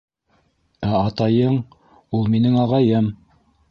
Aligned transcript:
Ә 0.87 0.89
атайың... 1.01 1.61
ул 2.21 2.29
минең 2.37 2.61
ағайым. 2.67 3.17